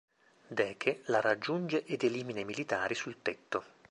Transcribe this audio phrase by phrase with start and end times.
[0.59, 3.63] Deke la raggiunge ed elimina i militari sul tetto.